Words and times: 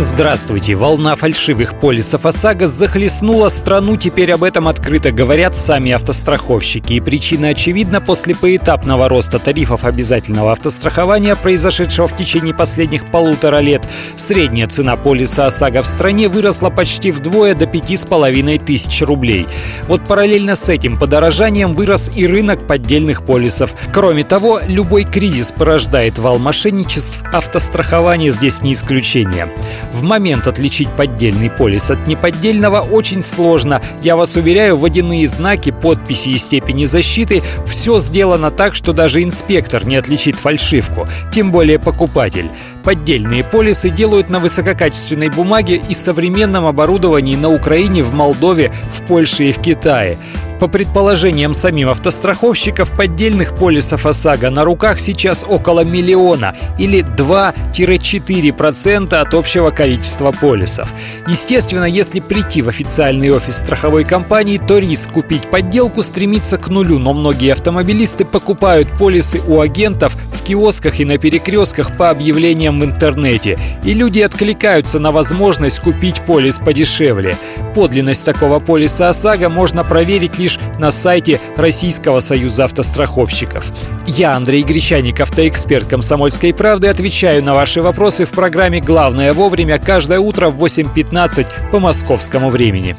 Здравствуйте. 0.00 0.76
Волна 0.76 1.14
фальшивых 1.14 1.78
полисов 1.78 2.24
ОСАГО 2.24 2.68
захлестнула 2.68 3.50
страну. 3.50 3.98
Теперь 3.98 4.32
об 4.32 4.42
этом 4.42 4.66
открыто 4.66 5.12
говорят 5.12 5.58
сами 5.58 5.92
автостраховщики. 5.92 6.94
И 6.94 7.00
причина 7.00 7.48
очевидна. 7.48 8.00
После 8.00 8.34
поэтапного 8.34 9.10
роста 9.10 9.38
тарифов 9.38 9.84
обязательного 9.84 10.52
автострахования, 10.52 11.34
произошедшего 11.34 12.08
в 12.08 12.16
течение 12.16 12.54
последних 12.54 13.10
полутора 13.10 13.60
лет, 13.60 13.86
средняя 14.16 14.66
цена 14.68 14.96
полиса 14.96 15.46
ОСАГО 15.46 15.82
в 15.82 15.86
стране 15.86 16.28
выросла 16.28 16.70
почти 16.70 17.10
вдвое 17.10 17.54
до 17.54 17.66
пяти 17.66 17.98
с 17.98 18.06
половиной 18.06 18.58
тысяч 18.58 19.02
рублей. 19.02 19.46
Вот 19.86 20.02
параллельно 20.06 20.56
с 20.56 20.70
этим 20.70 20.96
подорожанием 20.96 21.74
вырос 21.74 22.10
и 22.16 22.26
рынок 22.26 22.66
поддельных 22.66 23.22
полисов. 23.22 23.74
Кроме 23.92 24.24
того, 24.24 24.60
любой 24.66 25.04
кризис 25.04 25.52
порождает 25.52 26.18
вал 26.18 26.38
мошенничеств. 26.38 27.22
Автострахование 27.34 28.30
здесь 28.30 28.62
не 28.62 28.72
исключение. 28.72 29.46
В 29.92 30.02
момент 30.02 30.46
отличить 30.46 30.88
поддельный 30.90 31.50
полис 31.50 31.90
от 31.90 32.06
неподдельного 32.06 32.80
очень 32.80 33.22
сложно. 33.22 33.82
Я 34.02 34.16
вас 34.16 34.36
уверяю, 34.36 34.76
водяные 34.76 35.26
знаки, 35.26 35.70
подписи 35.70 36.30
и 36.30 36.38
степени 36.38 36.84
защиты– 36.84 37.42
все 37.66 37.98
сделано 37.98 38.50
так, 38.50 38.74
что 38.74 38.92
даже 38.92 39.22
инспектор 39.22 39.84
не 39.84 39.96
отличит 39.96 40.36
фальшивку, 40.36 41.08
тем 41.32 41.50
более 41.50 41.78
покупатель. 41.78 42.50
Поддельные 42.84 43.44
полисы 43.44 43.90
делают 43.90 44.30
на 44.30 44.38
высококачественной 44.38 45.28
бумаге 45.28 45.76
и 45.76 45.94
современном 45.94 46.64
оборудовании 46.66 47.36
на 47.36 47.50
Украине, 47.50 48.02
в 48.02 48.14
Молдове, 48.14 48.72
в 48.94 49.06
Польше 49.06 49.50
и 49.50 49.52
в 49.52 49.60
Китае. 49.60 50.16
По 50.60 50.68
предположениям 50.68 51.54
самим 51.54 51.88
автостраховщиков, 51.88 52.94
поддельных 52.94 53.56
полисов 53.56 54.04
ОСАГО 54.04 54.50
на 54.50 54.62
руках 54.62 55.00
сейчас 55.00 55.42
около 55.48 55.84
миллиона 55.84 56.54
или 56.78 57.00
2-4% 57.00 59.14
от 59.14 59.34
общего 59.34 59.70
количества 59.70 60.32
полисов. 60.32 60.92
Естественно, 61.26 61.84
если 61.84 62.20
прийти 62.20 62.60
в 62.60 62.68
официальный 62.68 63.30
офис 63.30 63.56
страховой 63.56 64.04
компании, 64.04 64.58
то 64.58 64.76
риск 64.76 65.12
купить 65.12 65.44
подделку 65.44 66.02
стремится 66.02 66.58
к 66.58 66.68
нулю, 66.68 66.98
но 66.98 67.14
многие 67.14 67.54
автомобилисты 67.54 68.26
покупают 68.26 68.88
полисы 68.98 69.40
у 69.48 69.60
агентов 69.60 70.14
киосках 70.50 70.98
и 70.98 71.04
на 71.04 71.16
перекрестках 71.16 71.96
по 71.96 72.10
объявлениям 72.10 72.80
в 72.80 72.84
интернете, 72.84 73.56
и 73.84 73.94
люди 73.94 74.18
откликаются 74.18 74.98
на 74.98 75.12
возможность 75.12 75.78
купить 75.78 76.20
полис 76.22 76.58
подешевле. 76.58 77.36
Подлинность 77.72 78.24
такого 78.24 78.58
полиса 78.58 79.10
ОСАГО 79.10 79.48
можно 79.48 79.84
проверить 79.84 80.38
лишь 80.38 80.58
на 80.80 80.90
сайте 80.90 81.38
Российского 81.56 82.18
союза 82.18 82.64
автостраховщиков. 82.64 83.64
Я, 84.08 84.34
Андрей 84.34 84.64
Гречаник, 84.64 85.20
автоэксперт 85.20 85.86
«Комсомольской 85.86 86.52
правды», 86.52 86.88
отвечаю 86.88 87.44
на 87.44 87.54
ваши 87.54 87.80
вопросы 87.80 88.24
в 88.24 88.30
программе 88.30 88.80
«Главное 88.80 89.32
вовремя» 89.32 89.78
каждое 89.78 90.18
утро 90.18 90.48
в 90.48 90.64
8.15 90.64 91.46
по 91.70 91.78
московскому 91.78 92.50
времени. 92.50 92.96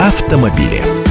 Автомобили. 0.00 1.07